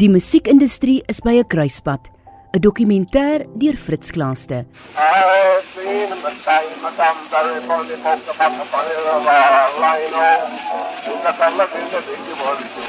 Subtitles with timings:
[0.00, 2.08] Die musiekindustrie is by 'n kruispunt.
[2.54, 4.64] 'n Dokumentêr deur Fritz Klaaste.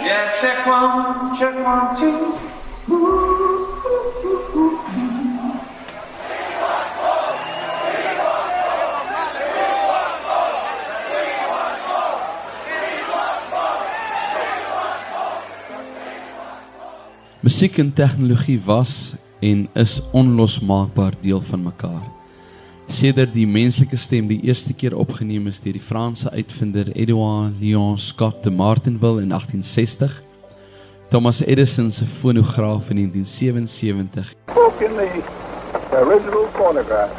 [0.02, 2.61] Yeah, check one, check one, two.
[17.42, 22.04] Musiek en tegnologie was en is onlosmaakbaar deel van mekaar.
[22.86, 27.98] Sedert die menslike stem die eerste keer opgeneem is deur die Franse uitvinder Edouard Leon
[27.98, 30.22] Scott de Martinville in 1860,
[31.10, 37.10] Thomas Edison se fonograaf in 1977 spoke in the original phonograph.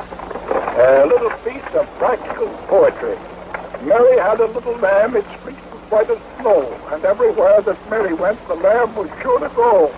[0.78, 3.18] A little piece of practical poetry.
[3.82, 8.14] Mary had a little lamb, its fleece was white as snow, and everywhere that Mary
[8.14, 9.90] went, the lamb was sure to go.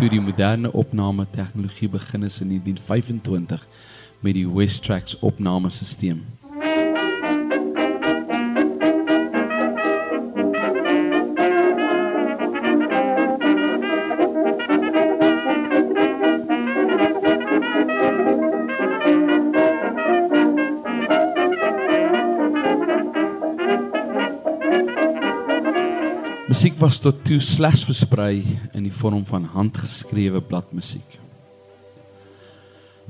[0.00, 3.66] Toe die moderne opname tegnologie begin is in 1925
[4.20, 6.22] met die Westrax opnamesisteem.
[26.50, 28.40] Musiek was tot toe slegs versprei
[28.74, 31.12] in die vorm van handgeskrewe bladmusiek.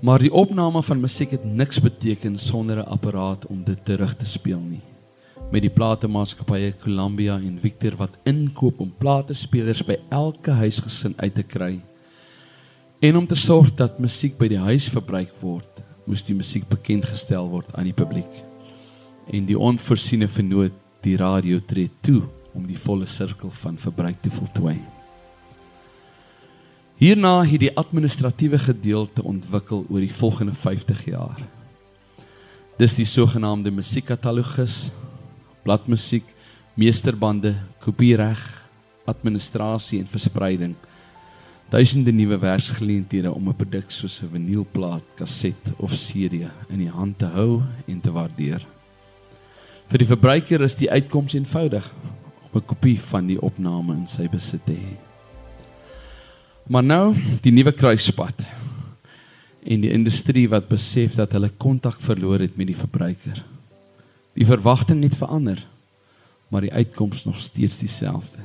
[0.05, 4.27] Maar die opname van musiek het niks beteken sonder 'n apparaat om dit terug te
[4.27, 4.83] speel nie.
[5.50, 11.42] Met die platemaatskappye Columbia en Victor wat inkoop om platespelers by elke huisgesin uit te
[11.42, 11.80] kry.
[13.00, 17.06] En om te sorg dat musiek by die huis verbruik word, moes die musiek bekend
[17.06, 18.45] gestel word aan die publiek.
[19.33, 22.23] En die onvoorsiene vernoot die radio tree toe
[22.55, 24.78] om die volle sirkel van verbruik te voltooi.
[27.00, 31.38] Hierna het die administratiewe gedeelte ontwikkel oor die volgende 50 jaar.
[32.77, 34.90] Dis die sogenaamde musiekkatalogus,
[35.64, 36.27] bladmusiek,
[36.77, 38.40] meesterbande, kopiereg,
[39.08, 40.74] administrasie en verspreiding.
[41.70, 47.18] Duisende nuwe werksgeleenthede om 'n produk soos 'n vinylplaat, kaset of CD in die hand
[47.18, 48.67] te hou en te waardeer.
[49.88, 51.92] Vir die verbruiker is die uitkoms eenvoudig
[52.52, 54.96] om 'n kopie van die opname in sy besit te hê.
[56.66, 58.42] Maar nou die nuwe kruispunt
[59.62, 63.44] en die industrie wat besef dat hulle kontak verloor het met die verbruiker.
[64.34, 65.66] Die verwagting het verander,
[66.48, 68.38] maar die uitkoms nog steeds dieselfde.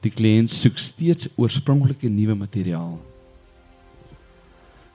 [0.00, 2.98] Die kliënt soek steeds oorspronklike nuwe materiaal.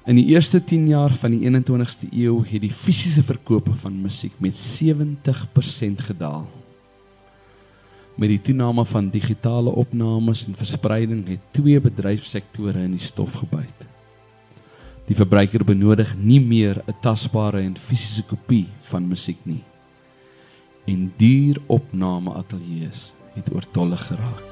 [0.05, 4.33] In die eerste 10 jaar van die 21ste eeu het die fisiese verkope van musiek
[4.39, 6.60] met 70% gedaal.
[8.15, 13.87] Met die toename van digitale opnames en verspreiding het twee bedryfsektore in die stof gebyt.
[15.07, 19.63] Die verbruiker benodig nie meer 'n tasbare en fisiese kopie van musiek nie.
[20.85, 24.51] En duur opname ateljee's het oortollig geraak.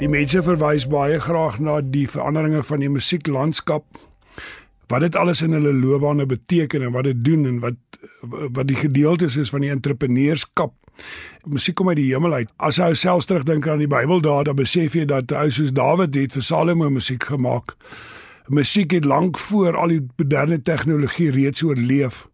[0.00, 4.09] Die mense verwys baie graag na die veranderinge van die musieklandskap.
[4.90, 7.78] Wat dit alles in hulle loopbane beteken en wat dit doen en wat
[8.28, 10.74] wat die gedeeltes is van die entrepreneurskap.
[11.46, 12.50] Musiek kom uit die hemel uit.
[12.56, 16.18] As jy selfs terugdink aan die Bybel daar, dan besef jy dat ou soos Dawid
[16.18, 17.76] het vir Salomo musiek gemaak.
[18.50, 22.26] Musiek het lank voor al die moderne tegnologie reeds oorleef.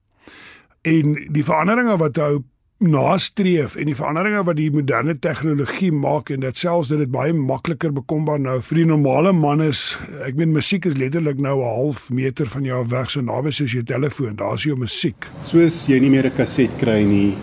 [0.82, 2.38] En die veranderinge wat hy
[2.78, 7.32] nastreef en die veranderinge wat die moderne tegnologie maak en dit selfs dit dit baie
[7.32, 11.74] makliker bekombaar nou vir die normale man is ek meen musiek is letterlik nou 'n
[11.76, 15.98] half meter van jou weg so naby soos jou telefoon daar's jou musiek Soos jy
[16.00, 17.34] nie meer 'n kaset kry nie,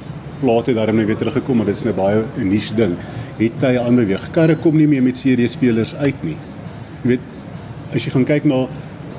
[0.41, 2.97] plate het daarom nou weer teruggekom, maar dit is nou baie 'n niche ding.
[3.38, 4.31] Het hy aan beweeg.
[4.31, 6.38] Karre kom nie meer met CD-spelers uit nie.
[7.03, 7.19] Jy weet,
[7.94, 8.68] as jy gaan kyk na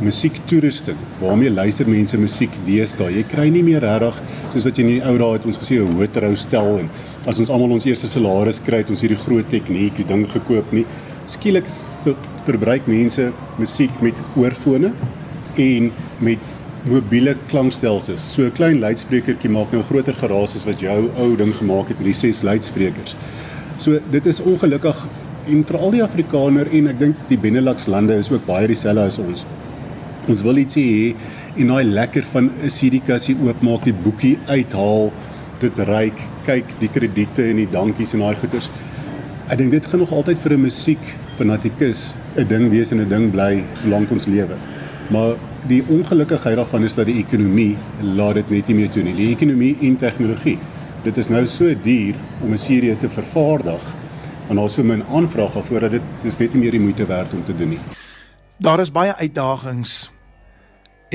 [0.03, 3.13] musiektoerusting, waarmee luister mense musiek deesdae?
[3.15, 4.19] Jy kry nie meer regtig
[4.53, 6.91] soos wat jy in die ou dae het ons gesê 'n hoëtrou stel en
[7.27, 10.85] as ons almal ons eerste salaris kry, het ons hierdie groot tegnieks ding gekoop nie.
[11.27, 11.65] Skielik
[12.05, 14.93] ver- verbruik mense musiek met oorfone
[15.57, 16.39] en met
[16.85, 18.35] mobiele klankstelsels.
[18.35, 21.99] So 'n klein luidsprekertjie maak nou groter geraas as wat jou ou ding gemaak het
[21.99, 23.15] met die ses luidsprekers.
[23.79, 25.07] So dit is ongelukkig
[25.47, 29.19] en veral die Afrikaner en ek dink die Benelux lande is ook baie dieselfde as
[29.19, 29.47] ons.
[30.25, 31.09] Ons wil ietsie hê
[31.61, 35.13] en daai lekker van 'n CD-kassie oopmaak, die boekie uithaal,
[35.61, 38.71] dit ryk, kyk die krediete en die dankies en daai goeters.
[39.53, 41.05] Ek dink dit gaan nog altyd vir 'n musiek
[41.37, 44.57] fanatikus 'n ding wees en 'n ding bly solank ons lewe.
[45.11, 45.37] Maar
[45.69, 49.15] die ongelukkigheid daarvan is dat die ekonomie laat dit net nie meer toe nie.
[49.15, 50.59] Die ekonomie en tegnologie.
[51.05, 53.83] Dit is nou so duur om 'n serie te vervaardig
[54.49, 57.35] en daar's so min aanvraag daarvoor dat dit is net nie meer die moeite werd
[57.35, 57.81] om te doen nie.
[58.59, 60.14] Daar is baie uitdagings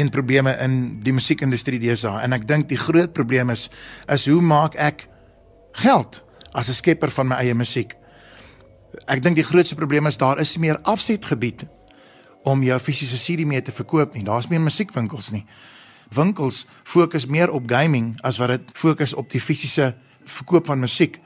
[0.01, 3.69] en probleme in die musiekindustrie deesdae en ek dink die groot probleem is
[4.07, 5.07] is hoe maak ek
[5.83, 6.23] geld
[6.53, 7.95] as 'n skepper van my eie musiek?
[9.07, 11.67] Ek dink die grootste probleem is daar is meer afsetgebied
[12.43, 14.23] om jou fisiese CD mee te verkoop nie.
[14.23, 15.45] Daar's meer musiekwinkels nie.
[16.15, 19.95] Winkels fokus meer op gaming as wat dit fokus op die fisiese
[20.25, 21.19] verkoop van musiek.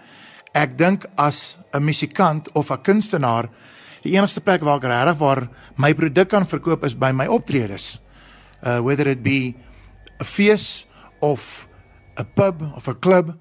[0.53, 3.49] Ek dink as 'n musikant of 'n kunstenaar,
[4.01, 7.99] die enigste plek waar ek regtig waar my produk kan verkoop is by my optredes.
[8.63, 9.55] Uh whether it be
[10.19, 10.85] 'n fees
[11.19, 11.67] of
[12.17, 13.37] 'n pub of 'n klub,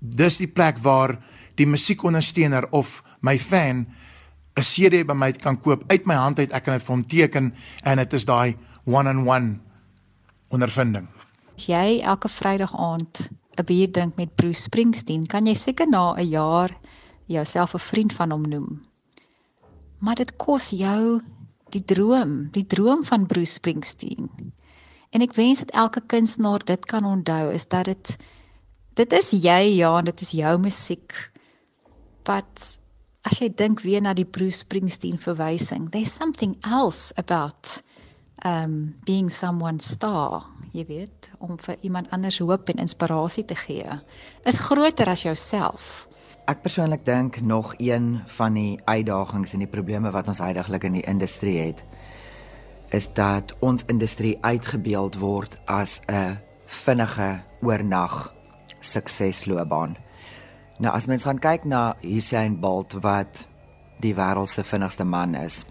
[0.00, 1.18] dis die plek waar
[1.54, 3.86] die musiekondersteuner of my fan
[4.56, 7.06] 'n CD by my kan koop uit my hand uit, ek kan dit vir hom
[7.06, 9.60] teken en dit is daai one-on-one
[10.48, 11.08] ondervinding.
[11.56, 16.14] As jy elke Vrydag aand 'n bier drink met Bruce Springsteen, kan jy seker na
[16.14, 16.70] 'n jaar
[17.26, 18.82] jouself 'n vriend van hom noem.
[19.98, 21.20] Maar dit kos jou
[21.74, 24.30] die droom, die droom van Bruce Springsteen.
[25.10, 28.16] En ek wens dat elke kunstenaar dit kan onthou is dat dit
[28.96, 31.12] dit is jy ja, en dit is jou musiek.
[32.24, 32.78] But
[33.28, 37.82] as jy dink weer na die Bruce Springsteen verwysing, there's something else about
[38.44, 43.98] um being someone star, jy weet, om vir iemand anders hoop en inspirasie te gee.
[44.44, 46.06] Is groter as jouself.
[46.46, 50.94] Ek persoonlik dink nog een van die uitdagings en die probleme wat ons heidaglik in
[50.94, 51.80] die industrie het,
[52.94, 58.34] is dat ons industrie uitgebeeld word as 'n vinnige oornag
[58.80, 59.96] suksesloopbaan.
[60.78, 63.48] Nou as mens gaan kyk na Usain Bolt wat
[64.00, 65.64] die wêreld se vinnigste man is.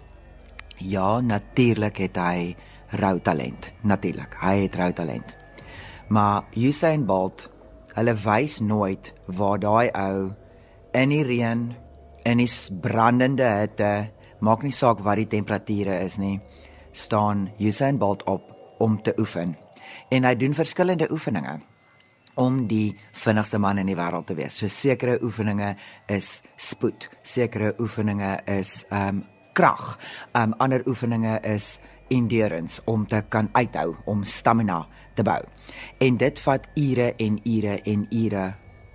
[0.75, 2.55] Ja, natuurlik het hy
[2.89, 3.71] rou talent.
[3.81, 5.35] Natuurlik, hy het rou talent.
[6.07, 7.49] Maar Usain Bolt,
[7.93, 10.35] hulle wys nooit waar daai ou
[10.95, 11.65] in die reën
[12.25, 12.49] in die
[12.81, 13.91] brandende hitte,
[14.41, 16.39] maak nie saak wat die temperature is nie,
[16.95, 18.49] staan Usain Bolt op
[18.79, 19.55] om te oefen.
[20.09, 21.59] En hy doen verskillende oefeninge
[22.41, 24.57] om die vinnigste man in die wêreld te wees.
[24.57, 25.75] So sekere oefeninge
[26.11, 29.23] is spoed, sekere oefeninge is ehm um,
[29.55, 29.95] krag.
[30.33, 31.79] Ehm um, ander oefeninge is
[32.11, 34.83] endurance om te kan uithou, om stamina
[35.15, 35.39] te bou.
[35.99, 38.45] En dit vat ure en ure en ure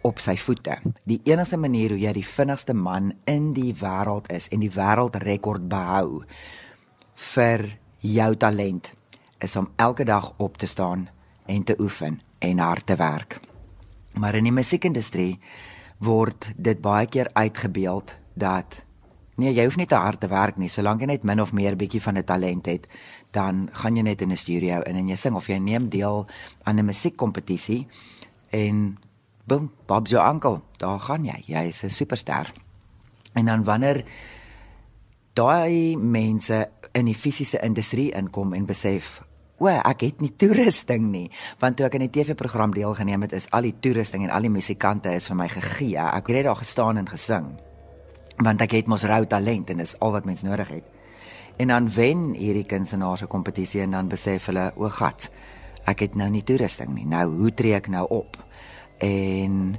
[0.03, 0.79] op sy voete.
[1.05, 5.69] Die enigste manier hoe jy die vinnigste man in die wêreld is en die wêreldrekord
[5.69, 6.23] behou
[7.35, 7.67] vir
[8.01, 8.93] jou talent
[9.41, 11.09] is om elke dag op te staan
[11.47, 13.41] en te oefen en hard te werk.
[14.15, 15.39] Maar in die musiekindustrie
[15.99, 18.85] word dit baie keer uitgebeeld dat
[19.41, 21.77] nee, jy hoef nie te hard te werk nie, solank jy net min of meer
[21.77, 22.89] bietjie van 'n talent het,
[23.33, 26.27] dan gaan jy net in 'n studio in en jy sing of jy neem deel
[26.65, 27.87] aan 'n musiekkompetisie
[28.51, 28.99] en
[29.45, 31.43] boom, Bob's your uncle, daar gaan jy.
[31.47, 32.53] Jy is 'n superster.
[33.33, 34.05] En dan wanneer
[35.33, 39.23] daai mense in die fisiese industrie inkom en besef
[39.61, 41.27] O, ek het nie toerusting nie,
[41.61, 44.53] want toe ek in die TV-program deelgeneem het, is al die toerusting en al die
[44.53, 45.99] musikante is vir my gegee.
[46.01, 47.51] Ek het net daar gestaan en gesing.
[48.41, 50.89] Want ek het mos rou talent en dis al wat mens nodig het.
[51.61, 55.31] En dan wen hierdie kunstenaars 'n kompetisie en dan besef hulle, o gat,
[55.85, 57.05] ek het nou nie toerusting nie.
[57.05, 58.37] Nou, hoe tree ek nou op?
[59.01, 59.77] En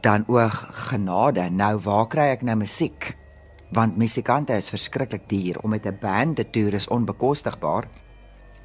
[0.00, 1.48] dan oog genade.
[1.50, 3.12] Nou, waar kry ek nou musiek?
[3.72, 7.88] Want musikante is verskriklik duur om met 'n band te toer is onbekostigbaar.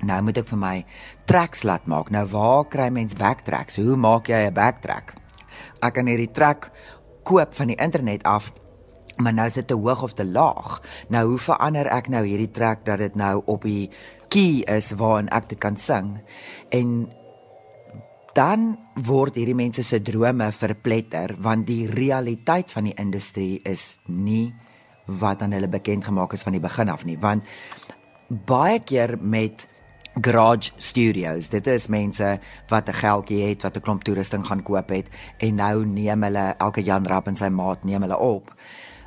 [0.06, 0.86] Nou moet ek vir my
[1.26, 2.10] tracks laat maak.
[2.10, 3.76] Nou waar kry mens backtracks?
[3.76, 5.14] Hoe maak jy 'n backtrack?
[5.82, 6.72] Ek kan hierdie track
[7.24, 8.54] koop van die internet af.
[9.18, 10.82] Maar nou is dit te hoog of te laag.
[11.10, 13.90] Nou hoe verander ek nou hierdie track dat dit nou op die
[14.30, 16.22] key is waarin ek dit kan sing?
[16.70, 17.10] En
[18.38, 18.78] dan
[19.08, 24.54] word hierdie mense se drome verpletter want die realiteit van die industrie is nie
[25.20, 27.48] wat aan hulle bekend gemaak is van die begin af nie want
[28.28, 29.68] baie keer met
[30.22, 31.50] garage studios.
[31.50, 35.56] Dit is mense wat 'n geldjie het, wat 'n klomp toerusting gaan koop het en
[35.56, 38.54] nou neem hulle elke Jan Rapp en sy maat neem hulle op.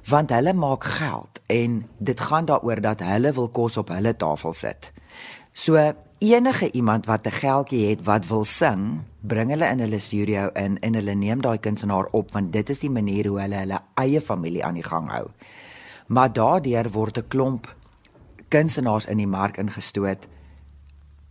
[0.09, 4.53] Want hulle maak geld en dit gaan daaroor dat hulle wil kos op hulle tafel
[4.53, 4.93] sit.
[5.53, 10.49] So enige iemand wat 'n geldjie het wat wil sing, bring hulle in hulle studio
[10.57, 13.81] in en hulle neem daai kunstenaar op want dit is die manier hoe hulle hulle
[14.01, 15.27] eie familie aan die gang hou.
[16.09, 17.75] Maar daardeur word 'n klomp
[18.49, 20.27] kunstenaars in die mark ingestoot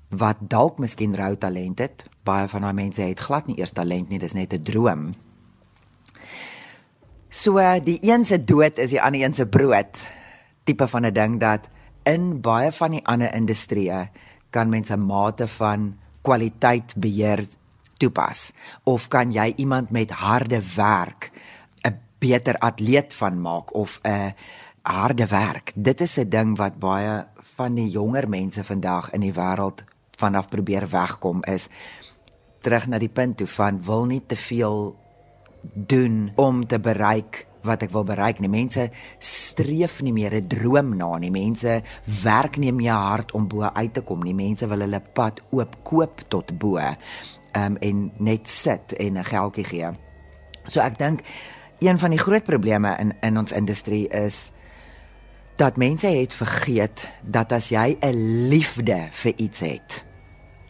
[0.10, 2.06] wat dalk miskien rou talent het.
[2.24, 5.16] Baie van daai mense het glad nie eers talent nie, dis net 'n droom.
[7.30, 10.12] So die een se dood is die ander een se brood.
[10.64, 11.70] Tipe van 'n ding dat
[12.04, 14.10] in baie van die ander industrieë
[14.50, 17.46] kan mense mate van kwaliteit beheer
[18.00, 18.50] toepas
[18.84, 21.32] of kan jy iemand met harde werk
[21.84, 24.34] 'n beter atleet van maak of 'n
[24.82, 25.72] harde werk.
[25.76, 29.84] Dit is 'n ding wat baie van die jonger mense vandag in die wêreld
[30.18, 31.70] vanaf probeer wegkom is
[32.62, 34.96] terug na die punt toe van wil nie te veel
[35.74, 38.52] doen om te bereik wat ek wil bereik nie.
[38.52, 38.88] Mense
[39.20, 41.32] streef nie meer 'n droom na nie.
[41.32, 41.82] Mense
[42.24, 44.34] werk nie meer hard om bo uit te kom nie.
[44.34, 46.80] Mense wil hulle pad oop koop tot bo.
[47.58, 49.90] Um, en net sit en 'n geldjie gee.
[50.66, 51.22] So ek dink
[51.80, 54.52] een van die groot probleme in in ons industrie is
[55.56, 60.06] dat mense het vergeet dat as jy 'n liefde vir iets het,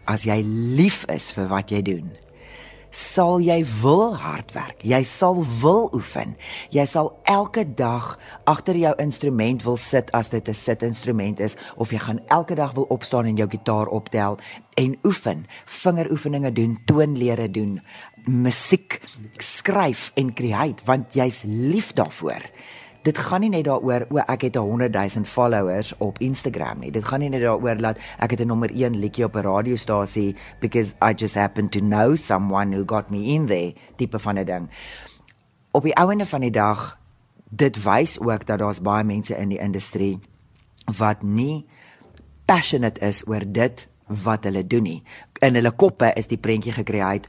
[0.05, 0.41] as jy
[0.75, 2.11] lief is vir wat jy doen,
[2.91, 4.81] sal jy wil hard werk.
[4.83, 6.35] Jy sal wil oefen.
[6.73, 8.17] Jy sal elke dag
[8.49, 12.73] agter jou instrument wil sit as dit 'n sitinstrument is of jy gaan elke dag
[12.73, 14.37] wil opstaan en jou gitaar optel
[14.75, 17.81] en oefen, vingeroefeninge doen, toonlere doen,
[18.25, 19.01] musiek
[19.37, 22.41] skryf en create want jy's lief daarvoor
[23.03, 26.91] dit gaan nie net daaroor o ek het 'n 100 000 followers op Instagram nie.
[26.91, 30.35] Dit gaan nie net daaroor dat ek het 'n nommer 1 liedjie op 'n radiostasie
[30.59, 34.45] because I just happen to know someone who got me in there tipe van 'n
[34.45, 34.69] ding.
[35.71, 36.97] Op die ouene van die dag
[37.49, 40.19] dit wys ook dat daar's baie mense in die industrie
[40.97, 41.65] wat nie
[42.45, 45.03] passionate is oor dit wat hulle doen nie.
[45.39, 47.19] In hulle koppe is die prentjie gekreë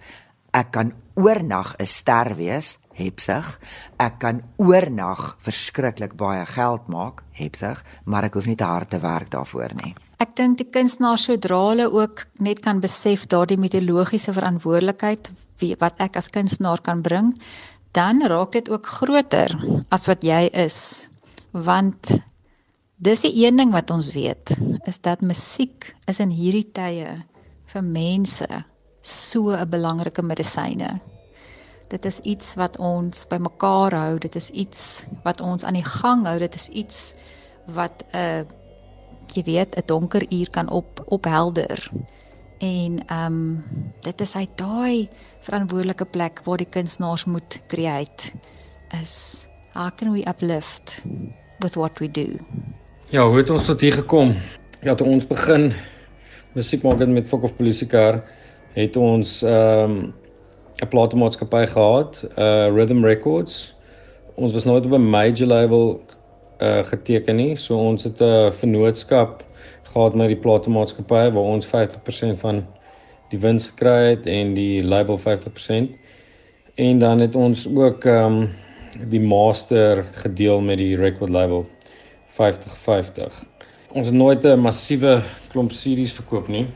[0.50, 3.47] ek kan oornag 'n ster wees hepsig.
[4.00, 9.00] Ek kan oornag verskriklik baie geld maak, hepsig, maar ek hoef nie te hard te
[9.02, 9.95] werk daarvoor nie.
[10.21, 15.30] Ek dink die kunstenaars sodra hulle ook net kan besef daardie mitologiese verantwoordelikheid
[15.80, 17.35] wat ek as kunstenaar kan bring,
[17.97, 19.52] dan raak dit ook groter
[19.90, 21.11] as wat jy is.
[21.52, 22.14] Want
[23.00, 24.54] dis die een ding wat ons weet,
[24.88, 27.16] is dat musiek is in hierdie tye
[27.73, 28.49] vir mense
[29.00, 31.00] so 'n belangrike medisyne.
[31.90, 34.18] Dit is iets wat ons bymekaar hou.
[34.18, 36.38] Dit is iets wat ons aan die gang hou.
[36.38, 37.14] Dit is iets
[37.66, 38.42] wat 'n uh,
[39.35, 41.90] jy weet, 'n donker uur kan op ophelder.
[42.59, 43.64] En ehm um,
[44.00, 45.09] dit is hy daai
[45.40, 48.32] verantwoordelike plek waar die kunstenaars moet create
[49.00, 51.04] is how can we uplift
[51.59, 52.26] with what we do.
[53.09, 54.35] Ja, hoe het ons tot hier gekom?
[54.80, 55.73] Ja, toe ons begin
[56.52, 58.23] musiek maak met Fok of Polisie Kar,
[58.75, 60.14] het ons ehm um,
[60.80, 63.75] 'n platenmaatskappy gehad, uh Rhythm Records.
[64.34, 66.00] Ons was nooit op 'n major label
[66.58, 67.56] uh geteken nie.
[67.56, 69.44] So ons het 'n vennootskap
[69.82, 72.66] gehad met die platenmaatskappy waar ons 50% van
[73.28, 75.99] die wins gekry het en die label 50%.
[76.75, 78.49] En dan het ons ook um
[79.08, 81.66] die master gedeel met die record label
[82.26, 83.44] 50-50.
[83.92, 86.66] Ons het nooit 'n massiewe klomp series verkoop nie.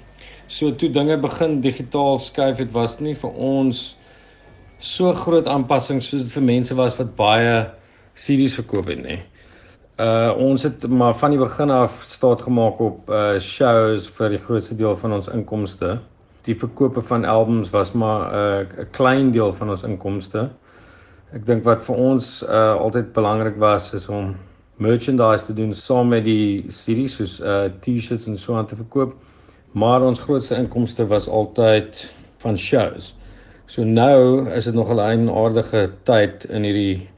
[0.54, 3.78] So toe dinge begin digitaal skuif het, was dit nie vir ons
[4.78, 7.56] so groot aanpassing soos dit vir mense was wat baie
[8.14, 9.16] CD's verkoop het nie.
[9.98, 14.40] Uh ons het maar van die begin af staat gemaak op uh shows vir die
[14.46, 15.96] grootste deel van ons inkomste.
[16.46, 20.48] Die verkope van albums was maar 'n uh, klein deel van ons inkomste.
[21.34, 24.36] Ek dink wat vir ons uh altyd belangrik was is om
[24.78, 29.18] merchandise te doen saam met die CD's soos uh T-shirts en so aan te verkoop.
[29.74, 32.04] Maar ons grootste inkomste was altyd
[32.44, 33.10] van shows.
[33.66, 37.08] So nou is dit nog 'n aardige tyd in hierdie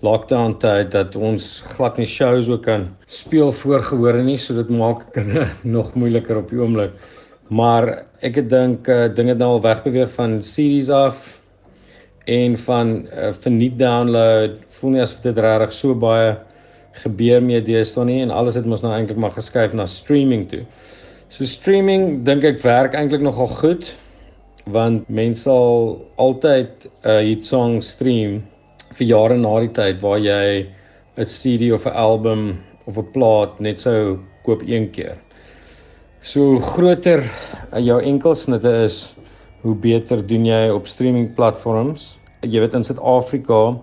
[0.00, 5.02] lockdown tyd dat ons glad nie shows ook kan speel voorgehore nie, so dit maak
[5.18, 6.92] dinge nog moeiliker op die oomblik.
[7.48, 11.40] Maar ek het dink uh, dinge nou al wegbeweeg van CD's af
[12.24, 14.56] en van uh, verniet download.
[14.68, 16.36] Voel nie asof dit regtig so baie
[17.04, 20.64] gebeur mee deesdae nie en alles het mos nou eintlik maar geskuif na streaming toe.
[21.28, 23.90] So streaming dink ek werk eintlik nogal goed
[24.72, 28.38] want mense sal altyd 'n uh, hit song stream
[28.96, 30.64] vir jare na die tyd waar jy
[31.20, 34.16] 'n CD of 'n album of 'n plaat net sou
[34.46, 35.18] koop een keer.
[36.22, 39.12] So groter uh, jou enkelsnitte is,
[39.60, 42.16] hoe beter doen jy op streaming platforms.
[42.40, 43.76] Jy weet in Suid-Afrika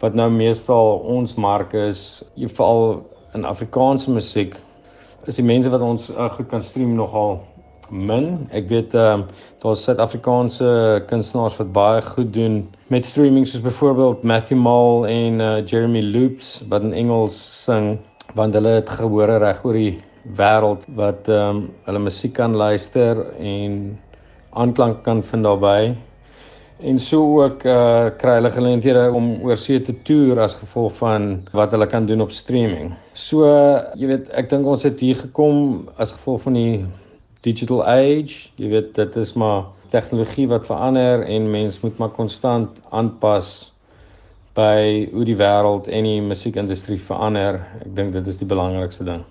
[0.00, 2.24] wat nou meestal ons mark is,
[2.56, 3.04] veral
[3.34, 4.56] in Afrikaanse musiek
[5.28, 7.38] is die mense wat ons uh, goed kan stream nogal
[7.90, 8.46] min.
[8.52, 10.68] Ek weet ehm uh, daar's Suid-Afrikaanse
[11.10, 12.60] kunstenaars wat baie goed doen
[12.92, 17.96] met streaming soos byvoorbeeld Matthew Mall en uh, Jeremy Loops wat in Engels sing
[18.36, 19.96] want hulle het gehore reg oor die
[20.36, 23.96] wêreld wat ehm um, hulle musiek kan luister en
[24.52, 25.94] aanklank kan vind daarbey.
[26.80, 31.74] En so ook uh kry hulle geleenthede om oorsee te toer as gevolg van wat
[31.74, 32.94] hulle kan doen op streaming.
[33.12, 33.46] So
[33.98, 36.86] jy weet, ek dink ons het hier gekom as gevolg van die
[37.46, 38.52] digital age.
[38.56, 43.72] Jy weet, dit is maar tegnologie wat verander en mens moet maar konstant aanpas
[44.58, 47.62] by hoe die wêreld en die musiekindustrie verander.
[47.82, 49.22] Ek dink dit is die belangrikste ding.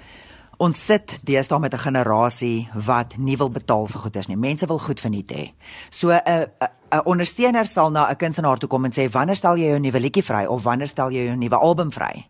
[0.57, 4.37] Ons sit deesdae met 'n generasie wat nie wil betaal vir goederes nie.
[4.37, 5.51] Mense wil goed verniet hê.
[5.89, 6.47] So 'n
[6.89, 9.99] 'n ondersteuner sal na 'n kunstenaar toe kom en sê wanneer stel jy jou nuwe
[9.99, 12.27] liedjie vry of wanneer stel jy jou nuwe album vry?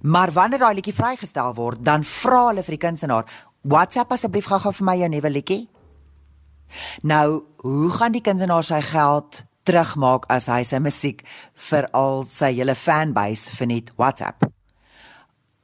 [0.00, 3.24] Maar wanneer daai liedjie vrygestel word, dan vra hulle vir die kunstenaar,
[3.62, 5.68] WhatsApp asseblief gou-gou vir my jou nuwe liedjie.
[7.02, 12.52] Nou, hoe gaan die kunstenaar sy geld terugmaak as hy sy musiek vir al sy
[12.54, 14.44] hele fanbase verniet WhatsApp?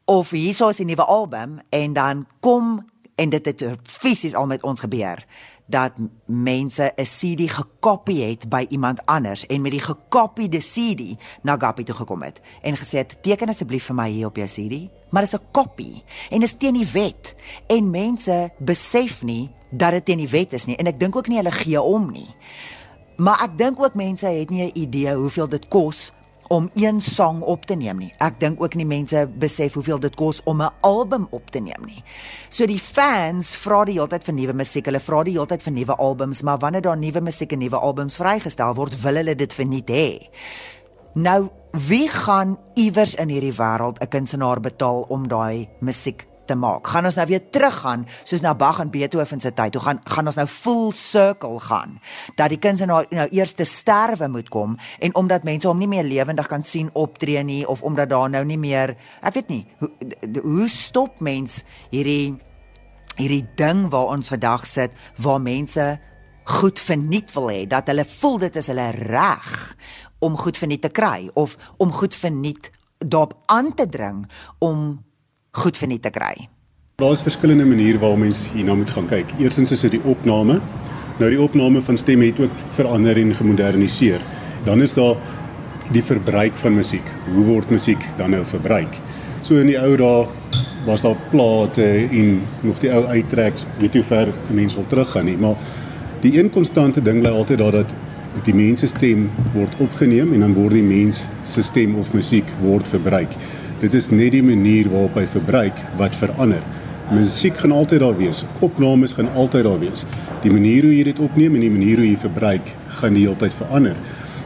[0.04, 4.62] Of hierso is 'n nuwe album en dan kom en dit het fisies al met
[4.62, 5.18] ons gebeur
[5.72, 5.92] dat
[6.26, 11.82] mense 'n CD gekopie het by iemand anders en met die gekopieerde CD na Gappy
[11.82, 15.22] toe gekom het en gesê het teken asseblief vir my hier op jou CD maar
[15.22, 17.34] dit is 'n kopie en is teen die wet.
[17.66, 21.28] En mense besef nie dat dit teen die wet is nie en ek dink ook
[21.28, 22.34] nie hulle gee om nie.
[23.16, 26.12] Maar ek dink ook mense het nie 'n idee hoeveel dit kos
[26.52, 28.10] om een sang op te neem nie.
[28.20, 31.84] Ek dink ook nie mense besef hoeveel dit kos om 'n album op te neem
[31.86, 32.04] nie.
[32.48, 34.84] So die fans vra die hele tyd vir nuwe musiek.
[34.84, 37.76] Hulle vra die hele tyd vir nuwe albums, maar wanneer daar nuwe musiek en nuwe
[37.76, 40.28] albums vrygestel word, wil hulle dit verniet hê.
[41.14, 46.90] Nou, wie gaan iewers in hierdie wêreld 'n kunstenaar betaal om daai musiek te maak.
[46.92, 49.76] Gaan ons nou weer teruggaan soos na Bach en Beethoven se tyd.
[49.78, 51.98] Hoe gaan gaan ons nou full circle gaan?
[52.36, 56.06] Dat die kunstenaar nou eers te sterwe moet kom en omdat mense hom nie meer
[56.08, 59.90] lewendig kan sien optree nie of omdat daar nou nie meer, ek weet nie, hoe,
[60.42, 62.36] hoe stop mens hierdie
[63.18, 65.84] hierdie ding waar ons vandag sit waar mense
[66.58, 69.50] goed verniet wil hê dat hulle voel dit is hulle reg
[70.24, 72.70] om goed verniet te kry of om goed verniet
[73.02, 74.24] daarop aan te dring
[74.58, 75.02] om
[75.52, 76.48] goed verniet te kry.
[77.02, 79.30] Daar is verskillende maniere waarop mens hierna moet gaan kyk.
[79.38, 80.60] Eerstens is dit die opname.
[81.18, 84.20] Nou die opname van stemme het ook verander en gemoderniseer.
[84.64, 85.16] Dan is daar
[85.90, 87.08] die verbruik van musiek.
[87.34, 88.94] Hoe word musiek dan nou verbruik?
[89.42, 90.28] So in die ou dae
[90.86, 92.28] was daar plate en
[92.60, 95.56] nog die ou uittreks, weet jy hoe ver 'n mens wil teruggaan nie, maar
[96.20, 97.94] die een konstante ding bly altyd daar dat
[98.44, 102.46] die mens se stem word opgeneem en dan word die mens se stem of musiek
[102.60, 103.34] word verbruik.
[103.80, 106.62] Dit is net die manier waarop hy verbruik wat verander.
[107.12, 108.44] Musiek gaan altyd daar wees.
[108.58, 110.04] Opnames gaan altyd daar wees.
[110.42, 112.70] Die manier hoe jy dit opneem en die manier hoe jy verbruik
[113.00, 113.98] gaan die hele tyd verander.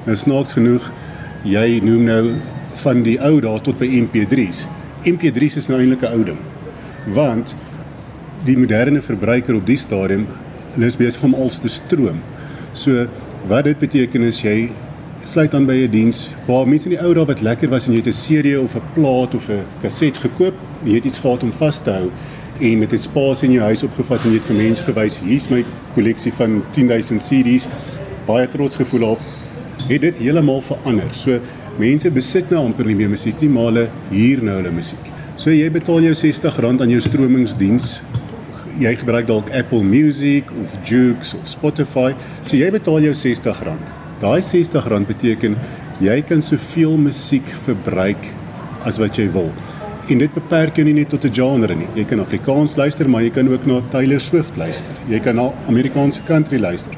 [0.07, 0.88] Nou snaaks genoeg,
[1.46, 2.22] jy noem nou
[2.83, 4.64] van die ou dae tot by MP3s.
[5.07, 6.40] MP3s is nou eintlik 'n ou ding.
[7.14, 7.55] Want
[8.44, 10.26] die moderne verbruiker op die stadium
[10.76, 12.18] is besig om alles te stroom.
[12.72, 13.07] So
[13.46, 14.70] wat dit beteken is jy
[15.24, 17.92] sluit aan by 'n diens waar mense in die ou dae wat lekker was en
[17.92, 21.42] jy het 'n CD of 'n plaat of 'n kaset gekoop, jy het iets gehad
[21.42, 22.11] om vas te hou
[22.60, 25.48] en dit het spasie in jou huis opgevat en jy het vir mense gewys, hier's
[25.52, 25.62] my
[25.94, 27.66] kolleksie van 10000 CD's.
[28.26, 29.24] Baie trots gevoel op.
[29.86, 31.12] Het dit heeltemal verander.
[31.14, 31.40] So
[31.80, 35.12] mense besit nou amper nie meer musiek nie, maar hulle huur nou hulle musiek.
[35.36, 38.00] So jy betaal jou R60 aan jou stromingsdiens.
[38.80, 42.14] Jy gebruik dalk Apple Music of Joox of Spotify.
[42.46, 43.76] So jy betaal jou R60.
[44.22, 45.58] Daai R60 beteken
[46.00, 48.32] jy kan soveel musiek verbruik
[48.88, 49.52] as wat jy wil.
[50.06, 51.88] En dit beperk jou nie net tot 'n genre nie.
[51.94, 54.92] Jy kan Afrikaans luister, maar jy kan ook na Taylor Swift luister.
[55.08, 56.92] Jy kan na Amerikaanse country luister.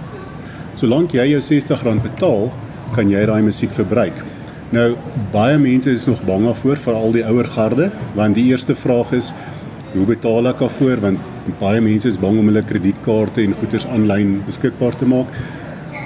[0.75, 2.53] Solank jy jou R60 betaal,
[2.95, 4.13] kan jy daai musiek verbruik.
[4.71, 4.95] Nou
[5.33, 9.13] baie mense is nog bang daarvoor vir al die ouer garde, want die eerste vraag
[9.13, 9.33] is
[9.95, 11.19] hoe betaal ek daarvoor want
[11.59, 15.27] baie mense is bang om hulle kredietkaarte en goederes aanlyn beskikbaar te maak.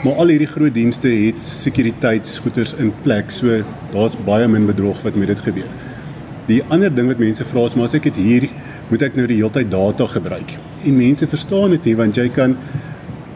[0.04, 5.14] Maar al hierdie groot dienste het sekuriteitsgoeders in plek, so daar's baie min bedrog wat
[5.14, 5.91] met dit gebeur.
[6.48, 8.48] Die ander ding wat mense vra is maar as ek dit hier
[8.88, 10.56] moet ek nou die hele tyd data gebruik.
[10.84, 12.56] En mense verstaan dit nie want jy kan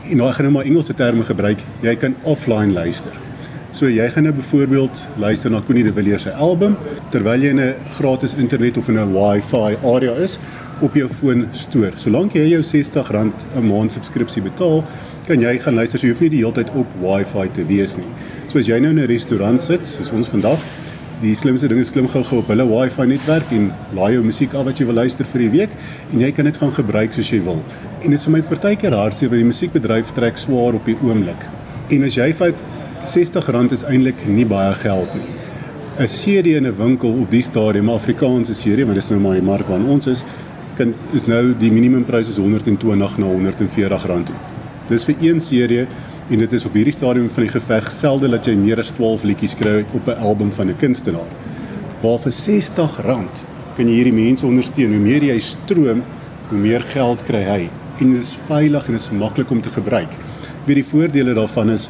[0.06, 3.14] en nou gaan nou maar Engelse terme gebruik, jy kan offline luister.
[3.76, 6.76] So jy gaan nou byvoorbeeld luister na Connie de Villiers se album
[7.12, 10.38] terwyl jy in 'n gratis internet of in 'n Wi-Fi area is
[10.80, 11.92] op jou foon stoor.
[11.96, 14.84] Solank jy jou R60 'n maand subskripsie betaal,
[15.26, 15.98] kan jy gaan luister.
[15.98, 18.06] So jy hoef nie die hele tyd op Wi-Fi te wees nie.
[18.48, 20.58] So as jy nou in 'n restaurant sit, soos ons vandag,
[21.22, 24.66] die slimste ding is klim gou-gou op hulle Wi-Fi netwerk en laai jou musiek af
[24.68, 25.76] wat jy wil luister vir die week
[26.12, 27.62] en jy kan dit gaan gebruik soos jy wil.
[28.02, 31.46] En dit is vir my partykeer hardseer want die musiekbedryf trek swaar op die oomblik.
[31.94, 32.60] En as jy vat
[33.06, 35.30] R60 is eintlik nie baie geld nie.
[35.96, 39.40] 'n CD in 'n winkel op die stadium, Afrikaanse CD, want dit is nou maar
[39.40, 40.24] die mark waar ons is,
[40.76, 44.34] kan is nou die minimumprys is 120 na 140 rand toe.
[44.88, 45.86] Dis vir een serie
[46.26, 49.22] En dit is op hierdie stadium van die geveg selde dat jy meer as 12
[49.30, 51.30] liedjies kry op 'n album van 'n kunstenaar.
[52.02, 52.96] Waar vir R60
[53.76, 54.90] kan jy hierdie mense ondersteun.
[54.90, 56.02] Hoe meer jy stroom,
[56.48, 57.70] hoe meer geld kry hy.
[58.00, 60.08] En dit is veilig en dit is maklik om te gebruik.
[60.64, 61.88] Wie die voordele daarvan is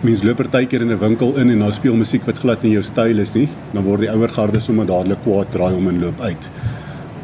[0.00, 2.82] Mens loop partykeer in 'n winkel in en daar speel musiek wat glad nie jou
[2.82, 6.20] styl is nie, dan word die ouer garde sommer dadelik kwaad draai om en loop
[6.20, 6.50] uit.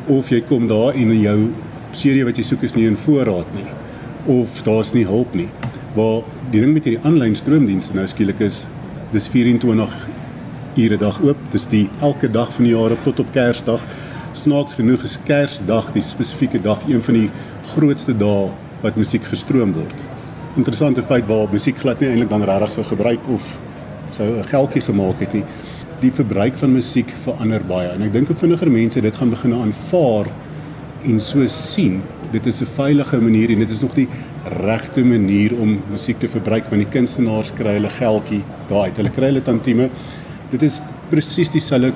[0.06, 1.52] Of jy kom daar en jou
[1.90, 3.70] serie wat jy soek is nie in voorraad nie
[4.26, 5.48] of daar's nie hulp nie.
[5.96, 8.66] Waar die ding met hierdie aanlyn stroomdienste nou skielik is,
[9.12, 9.94] dis 24
[10.76, 11.40] ure dag oop.
[11.54, 13.80] Dis die elke dag van die jaar tot op Kersdag.
[14.36, 17.30] Snaaks genoeg is Kersdag die spesifieke dag een van die
[17.72, 20.06] grootste dae wat musiek gestroom word
[20.56, 23.44] interessante feit waar musiek glad nie eintlik dan regtig sou gebruik of
[24.10, 25.44] sou 'n geldjie gemaak het nie.
[26.00, 29.52] Die verbruik van musiek verander baie en ek dink op vinniger mense dit gaan begin
[29.52, 30.26] aanvaar
[31.04, 32.02] en so sien.
[32.32, 34.08] Dit is 'n veilige manier en dit is nog die
[34.46, 38.90] regte manier om musiek te verbruik want die kunstenaars kry hulle geldjie daai.
[38.96, 39.88] Hulle kry hulle tantieme.
[40.50, 40.80] Dit is
[41.10, 41.92] presies dieselfde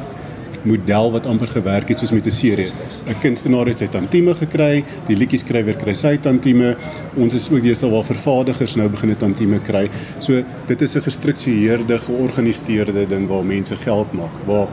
[0.62, 2.68] model wat amper gewerk het soos met 'n serie.
[3.06, 6.76] 'n Kunstenaar het sy tantieme gekry, die liedjieskrywer kry sy tantieme.
[7.16, 9.90] Ons is ook deesdae waar vervaardigers nou begin 'n tantieme kry.
[10.18, 14.34] So dit is 'n gestruktureerde, georganiseerde ding waar mense geld maak.
[14.46, 14.68] Waar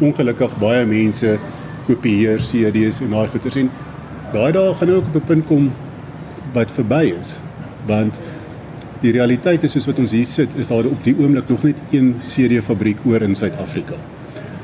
[0.00, 1.38] ongelukkig baie mense
[1.86, 3.70] kopieer CD's en daai goeders en
[4.32, 5.72] daai dae gaan ook op 'n punt kom
[6.52, 7.38] wat verby is.
[7.86, 8.20] Want
[9.00, 11.80] die realiteit is soos wat ons hier sit, is daar op die oomblik nog net
[11.90, 13.96] een CD fabriek oor in Suid-Afrika.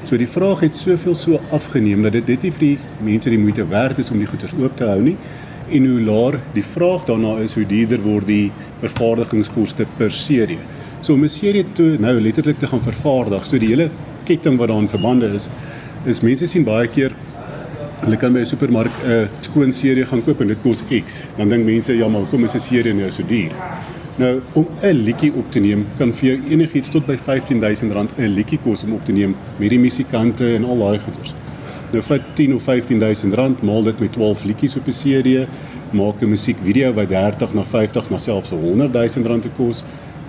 [0.07, 3.41] So die vraag het soveel so afgeneem dat dit net nie vir die mense die
[3.43, 5.17] moeite werd is om die goederes oop te hou nie.
[5.67, 8.53] En hoe laer die vraag daarna is, hoe duurder word die
[8.85, 10.61] vervaardigingskoste per serie.
[11.01, 13.91] So om 'n serie toe nou letterlik te gaan vervaardig, so die hele
[14.25, 15.49] ketting wat daarin verbande is,
[16.05, 17.13] is mense sien baie keer
[18.05, 21.25] hulle kan by 'n supermark 'n skoon serie gaan koop en dit kos X.
[21.37, 23.53] Dan dink mense ja, maar hoekom is 'n serie nou so duur?
[24.19, 28.35] Nou om 'n liedjie op te neem kan vir jou enigiets tot by R15000 'n
[28.35, 31.35] liedjie kos om op te neem met die musikante en al daai goeders.
[31.93, 35.47] Nou vir 10 of R15000 maal dit met 12 liedjies op 'n CD,
[35.93, 39.85] maak 'n musiekvideo wat 30 na 50 na selfs R100000 te kos.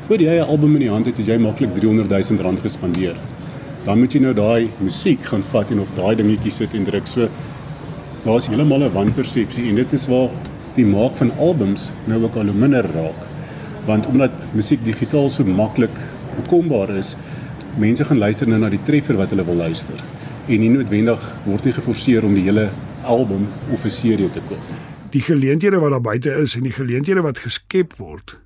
[0.08, 3.16] Voor jy 'n album in die hand het, het jy maklik R300000 gespandeer.
[3.86, 7.08] Dan moet jy nou daai musiek gaan vat en op daai dingetjie sit en druk.
[7.08, 7.30] So
[8.28, 10.30] daar's heeltemal 'n wanpersepsie en dit is waar
[10.76, 13.20] die maak van albums nou ook al minder raak
[13.86, 15.96] want omdat musiek digitaal so maklik
[16.36, 17.16] bekombaar is,
[17.78, 20.04] mense gaan luister nou na die treffer wat hulle wil luister
[20.48, 22.70] en nie noodwendig word nie geforseer om die hele
[23.04, 24.64] album of 'n serie te koop.
[25.10, 28.38] Die geleenthede wat daar buite is en die geleenthede wat geskep word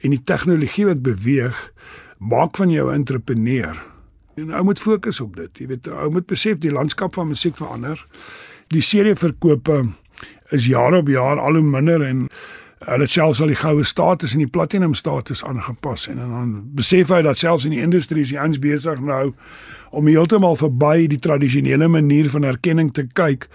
[0.00, 1.72] en die tegnologie wat beweeg,
[2.18, 3.82] maak van jou 'n entrepreneur.
[4.34, 5.58] En ou moet fokus op dit.
[5.58, 8.06] Jy weet, ou moet besef die landskap van musiek verander.
[8.68, 9.86] Die serieverkope
[10.50, 12.28] is jaar op jaar al hoe minder en
[12.78, 16.50] Hulle het selfs al die goue status en die platinum status aangepas en, en dan
[16.78, 19.32] besef hy dat selfs in die industrie is die ons besig nou
[19.90, 23.48] om heeltemal verby die tradisionele manier van erkenning te kyk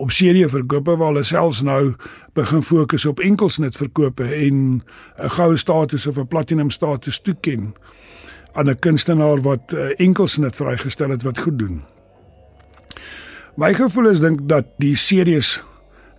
[0.00, 1.92] op serie verkope waar hulle selfs nou
[2.38, 7.74] begin fokus op enkelsnit verkope en 'n goue status of 'n platinum status toeken
[8.54, 11.82] aan 'n kunstenaar wat enkelsnit vrygestel het wat goed doen.
[13.56, 15.58] My gevoel is dink dat die series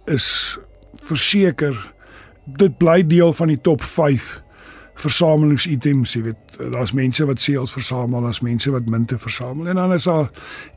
[0.05, 0.59] is
[1.07, 1.77] verseker
[2.45, 4.41] dit bly deel van die top 5
[5.01, 9.93] versamelingsitems, jy weet, daar's mense wat seels versamel, daar's mense wat munte versamel en dan
[9.95, 10.29] is daar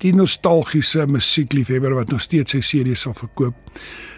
[0.05, 3.59] die nostalgiese musiekliefhebber wat nog steeds sy CD's sal verkoop.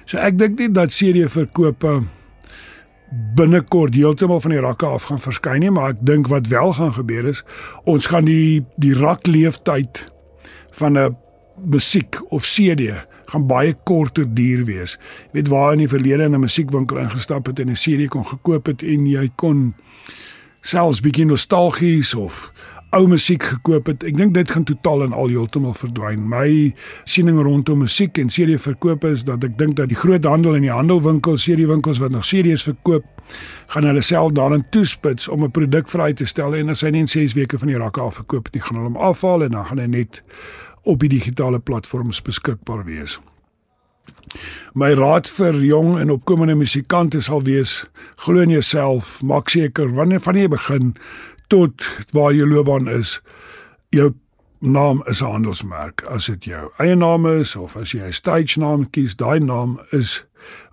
[0.05, 2.03] So ek dink nie dat CD verkope
[3.39, 6.95] binnekort heeltemal van die rakke af gaan verskyn nie, maar ek dink wat wel gaan
[6.99, 7.43] gebeur is
[7.87, 10.05] ons gaan die die rakleeftyd
[10.77, 11.17] van 'n
[11.65, 12.93] musiek of CD
[13.27, 14.97] gaan baie korter duur wees.
[15.33, 18.27] Jy weet waar in die verlede in 'n musiekwinkel ingestap het en 'n CD kon
[18.27, 19.75] gekoop het en jy kon
[20.61, 22.53] selfs bietjie nostalgies of
[22.91, 24.05] ou musiek gekoop het.
[24.05, 26.29] Ek dink dit gaan totaal en al heeltemal verdwyn.
[26.29, 30.55] My siening rondom musiek en CD verkope is dat ek dink dat die groot handel
[30.55, 33.05] en die handelwinkels, CD winkels wat nog CD's verkoop,
[33.75, 37.11] gaan hulle self daarin toespits om 'n produk vry te stel en as hy net
[37.11, 39.65] 6 weke van die rakke af verkoop het, nie gaan hulle hom afhaal en dan
[39.65, 40.23] gaan hy net
[40.87, 43.19] op die digitale platforms beskikbaar wees.
[44.75, 47.85] My raad vir jong en opkomende musikante sal wees:
[48.25, 50.95] glo in jouself, maak seker wanneer van jy begin
[51.51, 53.21] tot waar jou loopbaan is,
[53.95, 54.13] jou
[54.59, 56.03] naam is 'n handelsmerk.
[56.03, 59.81] As dit jou eie naam is of as jy 'n stage naam kies, daai naam
[59.91, 60.25] is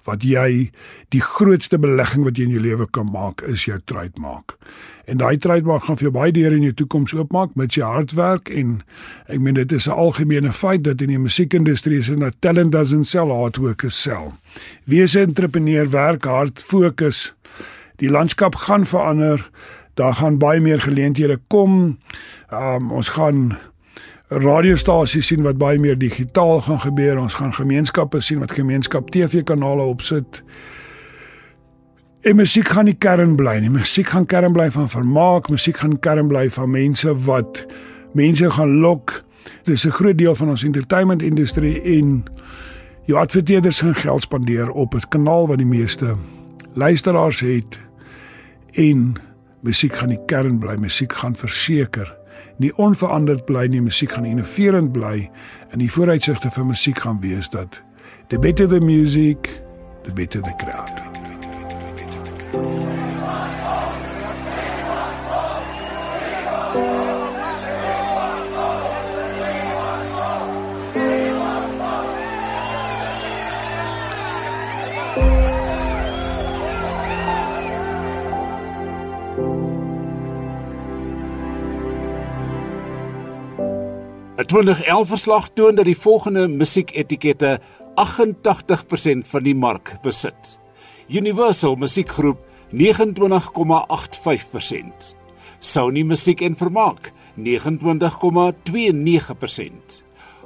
[0.03, 0.71] wat jy
[1.09, 4.57] die grootste belegging wat jy in jou lewe kan maak is jou trademark
[5.05, 8.11] en daai trademark gaan vir jou baie deure in jou toekoms oopmaak met jy hard
[8.11, 8.83] werk en
[9.27, 13.07] ek meen dit is 'n algemene feit dat in die musiekindustrie is dat talent doesn't
[13.07, 14.33] sell hard work is sell.
[14.85, 17.33] Wees 'n entrepreneur, werk hard, fokus
[18.01, 19.49] Die landskap gaan verander.
[19.93, 21.99] Daar gaan baie meer geleenthede kom.
[22.51, 23.57] Um, ons gaan
[24.41, 27.19] radiostasies sien wat baie meer digitaal gaan gebeur.
[27.21, 30.41] Ons gaan gemeenskappe sien wat gemeenskap TV-kanale opsit.
[32.23, 33.69] En musiek gaan nie kern bly nie.
[33.73, 37.65] Musiek gaan kern bly van vermaak, musiek gaan kern bly van mense wat
[38.13, 39.21] mense gaan lok.
[39.63, 42.23] Dit is 'n groot deel van ons entertainment industrie en
[43.05, 46.15] jou adverteerders gaan geld spandeer op 'n kanaal wat die meeste
[46.73, 47.79] luisteraars het
[48.71, 49.13] en
[49.59, 50.75] musiek gaan die kern bly.
[50.75, 52.22] Musiek gaan verseker
[52.63, 53.81] nie onveranderd bly nie.
[53.83, 55.29] Musiek gaan innoverend bly
[55.71, 57.81] en die vooruitsigte vir musiek gaan wees dat
[58.29, 59.49] the better the music,
[60.07, 61.03] the better the crowd.
[84.43, 87.59] ‘n 2011 verslag toon dat die volgende musieketikette
[87.95, 90.59] 88% van die mark besit.
[91.07, 92.37] Universal Musiekgroep
[92.71, 95.15] 29,85%.
[95.59, 97.43] Sony Musiek en Vermaak 29,29%.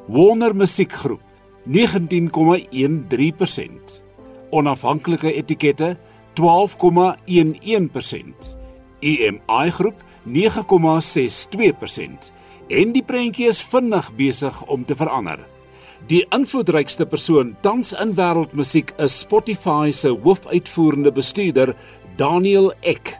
[0.07, 1.21] Warner Musiekgroep
[1.65, 4.03] 19,13%.
[4.49, 5.97] Onafhanklike etikette
[6.37, 8.57] 12,11%.
[8.99, 12.36] EMI Groep 9,62%
[12.69, 15.39] en die prentjie is vinnig besig om te verander.
[16.07, 21.73] Die invloedrykste persoon tans in wêreldmusiek is Spotify se hoofuitvoerende bestuurder,
[22.17, 23.15] Daniel Ek.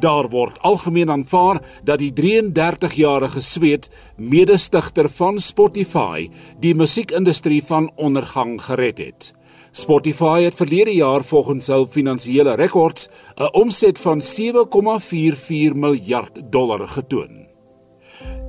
[0.00, 6.28] Daar word algemeen aanvaar dat die 33-jarige Sweed, mede-stigter van Spotify,
[6.60, 9.32] die musiekindustrie van ondergang gered het.
[9.72, 17.39] Spotify het verlede jaar volgens hul finansiële rekords 'n omset van 7,44 miljard dollar getoon.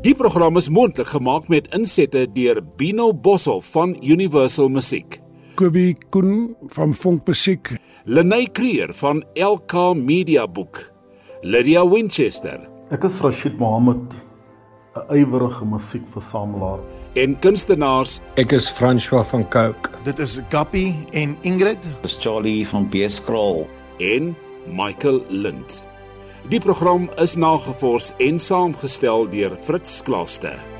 [0.02, 5.20] Die program is mondelik gemaak met insette deur Bino Bossel van Universal Music.
[5.56, 10.80] Kobie Koen van Vonk Musiek, Lenay Creer van LK Media Boek,
[11.42, 12.60] Lydia Winchester
[12.92, 14.16] Ek is Rashid Mohammed,
[14.96, 16.80] 'n ywerige musiekversamelaar.
[17.16, 19.90] en kunstenaars Ek is François van Cooke.
[20.04, 21.78] Dit is Gappy en Ingrid.
[22.02, 23.68] Dis Charlie van Beeskraal.
[24.00, 24.36] en
[24.68, 25.88] Michael Lind.
[26.50, 30.71] Die program is nagevors en saamgestel deur Fritz Klaaste.